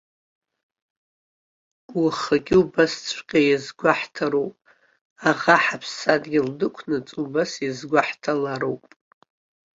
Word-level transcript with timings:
Уахагьы 1.99 2.55
убасҵәҟьа 2.63 3.39
иазгәаҳҭароуп, 3.43 4.55
аӷа 5.29 5.55
ҳаԥсадгьыл 5.63 6.47
дықәнаҵы 6.59 7.17
убас 7.23 7.51
иазгәаҳҭалароуп. 7.63 8.83